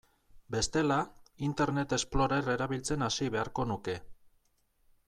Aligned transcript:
Bestela, 0.53 0.97
Internet 1.49 1.95
Explorer 1.99 2.51
erabiltzen 2.55 3.09
hasi 3.09 3.31
beharko 3.39 3.69
nuke. 3.75 3.97